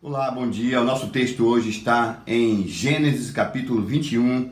[0.00, 0.80] Olá, bom dia.
[0.80, 4.48] O nosso texto hoje está em Gênesis capítulo 21,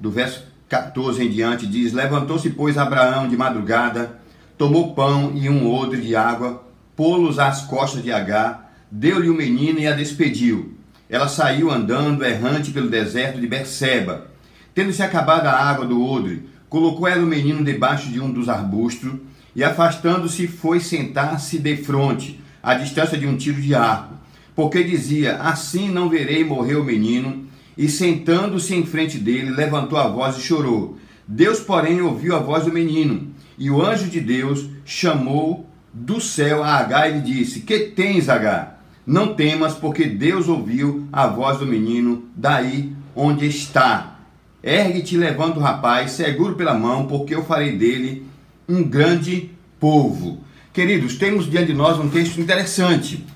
[0.00, 1.66] do verso 14 em diante.
[1.66, 4.18] Diz: Levantou-se, pois, Abraão de madrugada,
[4.56, 6.64] tomou pão e um odre de água,
[6.96, 10.74] pô-los às costas de Agar, deu-lhe o menino e a despediu.
[11.06, 14.28] Ela saiu andando errante pelo deserto de Berseba.
[14.74, 19.12] Tendo-se acabado a água do odre, colocou ela o menino debaixo de um dos arbustos
[19.54, 24.12] e, afastando-se, foi sentar-se de frente, à distância de um tiro de arco
[24.54, 27.46] porque dizia: Assim não verei morrer o menino.
[27.76, 30.98] E sentando-se em frente dele, levantou a voz e chorou.
[31.26, 33.28] Deus, porém, ouviu a voz do menino.
[33.56, 38.28] E o anjo de Deus chamou do céu a Agar e lhe disse: Que tens,
[38.28, 38.84] Agar?
[39.06, 44.20] Não temas, porque Deus ouviu a voz do menino daí onde está.
[44.62, 48.24] Ergue-te levanta o rapaz, seguro pela mão, porque eu farei dele
[48.68, 49.50] um grande
[49.80, 50.38] povo.
[50.72, 53.26] Queridos, temos diante de nós um texto interessante.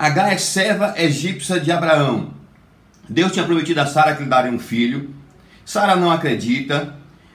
[0.00, 2.30] H é serva egípcia de Abraão.
[3.06, 5.10] Deus tinha prometido a Sara que lhe daria um filho.
[5.62, 6.94] Sara não acredita.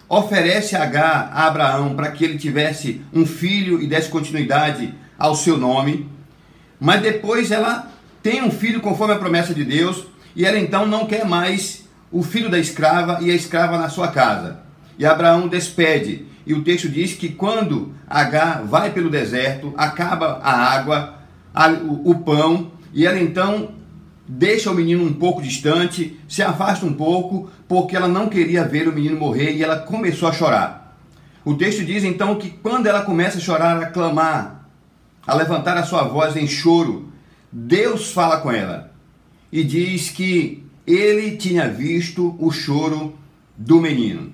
[0.09, 5.59] Oferece H a Abraão para que ele tivesse um filho e desse continuidade ao seu
[5.59, 6.09] nome.
[6.79, 7.87] Mas depois ela
[8.23, 10.03] tem um filho conforme a promessa de Deus
[10.35, 14.07] e ela então não quer mais o filho da escrava e a escrava na sua
[14.07, 14.61] casa.
[14.97, 16.25] E Abraão despede.
[16.47, 21.14] E o texto diz que quando H vai pelo deserto, acaba a água,
[21.55, 23.69] a, o, o pão e ela então
[24.27, 28.87] deixa o menino um pouco distante, se afasta um pouco, porque ela não queria ver
[28.87, 30.97] o menino morrer e ela começou a chorar.
[31.45, 34.67] O texto diz então que quando ela começa a chorar, a clamar,
[35.25, 37.09] a levantar a sua voz em choro,
[37.51, 38.91] Deus fala com ela
[39.51, 43.15] e diz que ele tinha visto o choro
[43.55, 44.33] do menino.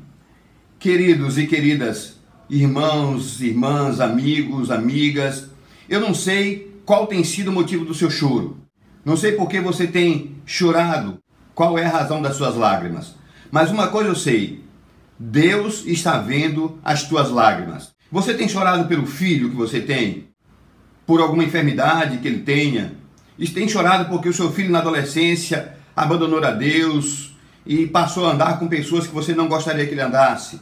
[0.79, 2.15] Queridos e queridas,
[2.49, 5.49] irmãos, irmãs, amigos, amigas,
[5.87, 8.57] eu não sei qual tem sido o motivo do seu choro.
[9.03, 11.19] Não sei por que você tem chorado,
[11.55, 13.15] qual é a razão das suas lágrimas.
[13.51, 14.63] Mas uma coisa eu sei:
[15.17, 17.91] Deus está vendo as tuas lágrimas.
[18.11, 20.29] Você tem chorado pelo filho que você tem?
[21.05, 22.93] Por alguma enfermidade que ele tenha?
[23.37, 28.33] E tem chorado porque o seu filho na adolescência abandonou a Deus e passou a
[28.33, 30.59] andar com pessoas que você não gostaria que ele andasse?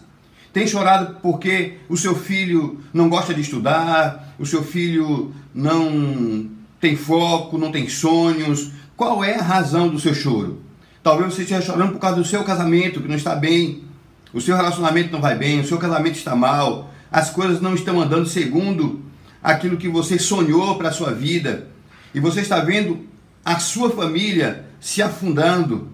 [0.52, 6.50] Tem chorado porque o seu filho não gosta de estudar, o seu filho não
[6.80, 8.72] tem foco, não tem sonhos.
[8.98, 10.62] Qual é a razão do seu choro?
[11.04, 13.84] Talvez você esteja chorando por causa do seu casamento que não está bem,
[14.34, 18.02] o seu relacionamento não vai bem, o seu casamento está mal, as coisas não estão
[18.02, 19.02] andando segundo
[19.42, 21.68] aquilo que você sonhou para a sua vida.
[22.14, 23.08] E você está vendo
[23.46, 25.90] a sua família se afundando.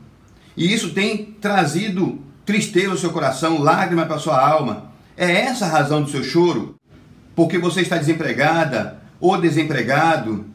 [0.58, 4.92] E isso tem trazido tristeza ao seu coração, lágrima para sua alma.
[5.18, 6.76] É essa a razão do seu choro?
[7.36, 10.46] Porque você está desempregada ou desempregado,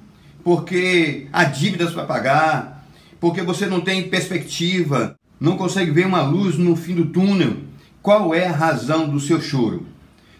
[0.44, 2.86] porque há dívidas para pagar,
[3.18, 7.56] porque você não tem perspectiva, não consegue ver uma luz no fim do túnel.
[8.00, 9.86] Qual é a razão do seu choro?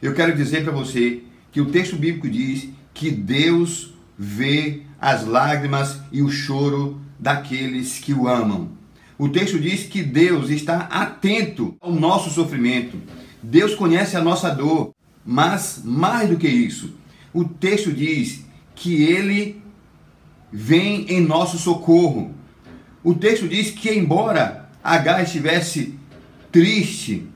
[0.01, 1.23] Eu quero dizer para você
[1.53, 8.15] que o texto bíblico diz que Deus vê as lágrimas e o choro daqueles que
[8.15, 8.80] o amam.
[9.21, 12.97] O texto diz que Deus está atento ao nosso sofrimento.
[13.43, 14.95] Deus conhece a nossa dor.
[15.23, 16.95] Mas, mais do que isso,
[17.31, 19.63] o texto diz que ele
[20.51, 22.35] vem em nosso socorro.
[23.05, 25.95] O texto diz que, embora Agar estivesse
[26.51, 27.29] triste,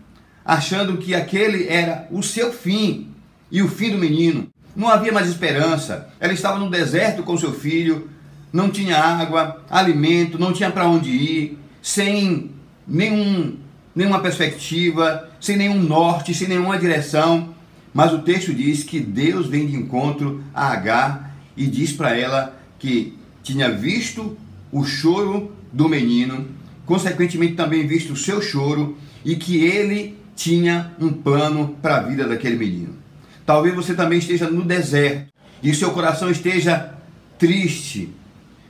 [0.43, 3.09] achando que aquele era o seu fim
[3.51, 6.09] e o fim do menino, não havia mais esperança.
[6.19, 8.09] Ela estava no deserto com seu filho,
[8.51, 12.51] não tinha água, alimento, não tinha para onde ir sem
[12.89, 13.59] nenhum,
[13.95, 17.55] nenhuma perspectiva, sem nenhum norte, sem nenhuma direção.
[17.93, 22.59] Mas o texto diz que Deus vem de encontro a Agar e diz para ela
[22.79, 24.35] que tinha visto
[24.73, 26.49] o choro do menino,
[26.87, 32.27] consequentemente também visto o seu choro e que ele tinha um plano para a vida
[32.27, 32.97] daquele menino.
[33.45, 35.31] Talvez você também esteja no deserto
[35.63, 36.95] e seu coração esteja
[37.39, 38.09] triste,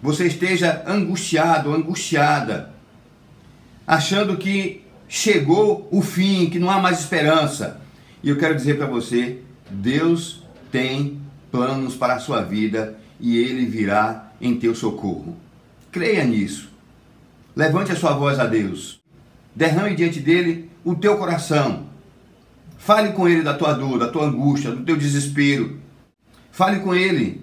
[0.03, 2.74] você esteja angustiado, angustiada,
[3.87, 7.81] achando que chegou o fim, que não há mais esperança.
[8.23, 9.41] E eu quero dizer para você,
[9.71, 11.21] Deus tem
[11.51, 15.37] planos para a sua vida e ele virá em teu socorro.
[15.93, 16.71] Creia nisso.
[17.55, 19.01] Levante a sua voz a Deus.
[19.55, 21.87] Derrame diante dele o teu coração.
[22.77, 25.79] Fale com ele da tua dor, da tua angústia, do teu desespero.
[26.51, 27.41] Fale com ele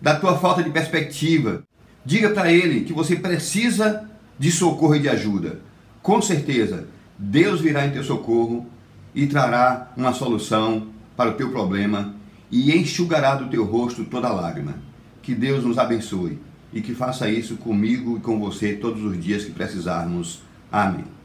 [0.00, 1.62] da tua falta de perspectiva.
[2.04, 5.60] Diga para ele que você precisa de socorro e de ajuda.
[6.02, 6.86] Com certeza,
[7.18, 8.66] Deus virá em teu socorro
[9.14, 12.14] e trará uma solução para o teu problema
[12.50, 14.74] e enxugará do teu rosto toda lágrima.
[15.22, 16.38] Que Deus nos abençoe
[16.72, 20.42] e que faça isso comigo e com você todos os dias que precisarmos.
[20.70, 21.15] Amém.